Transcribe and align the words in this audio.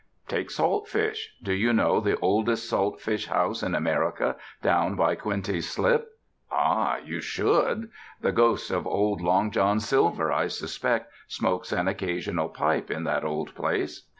Take 0.27 0.49
salt 0.49 0.87
fish. 0.87 1.31
Do 1.43 1.53
you 1.53 1.73
know 1.73 1.99
the 1.99 2.17
oldest 2.21 2.67
salt 2.67 2.99
fish 2.99 3.27
house 3.27 3.61
in 3.61 3.75
America, 3.75 4.35
down 4.63 4.95
by 4.95 5.13
Coenties 5.13 5.69
Slip? 5.69 6.07
Ah! 6.51 6.97
you 6.97 7.21
should. 7.21 7.91
The 8.19 8.31
ghost 8.31 8.71
of 8.71 8.87
old 8.87 9.21
Long 9.21 9.51
John 9.51 9.79
Silver, 9.79 10.31
I 10.31 10.47
suspect, 10.47 11.13
smokes 11.27 11.71
an 11.71 11.87
occasional 11.87 12.49
pipe 12.49 12.89
in 12.89 13.03
that 13.03 13.23
old 13.23 13.53
place. 13.53 14.07